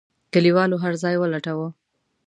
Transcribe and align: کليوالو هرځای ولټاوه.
کليوالو 0.33 0.81
هرځای 0.83 1.15
ولټاوه. 1.19 1.67